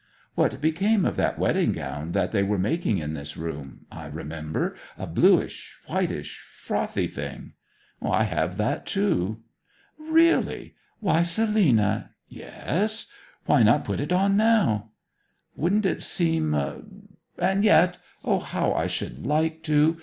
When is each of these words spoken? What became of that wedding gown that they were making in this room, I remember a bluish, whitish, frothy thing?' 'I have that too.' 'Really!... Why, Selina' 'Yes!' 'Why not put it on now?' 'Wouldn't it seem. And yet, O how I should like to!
What 0.33 0.61
became 0.61 1.05
of 1.05 1.15
that 1.17 1.37
wedding 1.37 1.73
gown 1.73 2.13
that 2.13 2.31
they 2.31 2.41
were 2.41 2.57
making 2.57 2.97
in 2.97 3.13
this 3.13 3.37
room, 3.37 3.85
I 3.91 4.07
remember 4.07 4.75
a 4.97 5.05
bluish, 5.05 5.77
whitish, 5.87 6.39
frothy 6.39 7.07
thing?' 7.07 7.53
'I 8.01 8.23
have 8.23 8.57
that 8.57 8.87
too.' 8.87 9.41
'Really!... 9.99 10.73
Why, 11.01 11.21
Selina' 11.21 12.15
'Yes!' 12.27 13.11
'Why 13.45 13.61
not 13.61 13.85
put 13.85 13.99
it 13.99 14.11
on 14.11 14.35
now?' 14.35 14.89
'Wouldn't 15.55 15.85
it 15.85 16.01
seem. 16.01 16.55
And 17.37 17.63
yet, 17.63 17.99
O 18.25 18.39
how 18.39 18.73
I 18.73 18.87
should 18.87 19.27
like 19.27 19.61
to! 19.65 19.97